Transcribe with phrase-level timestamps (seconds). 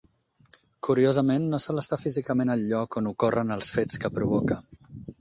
[0.87, 4.63] Curiosament, no sol estar físicament al lloc on ocorren els fets que provoca.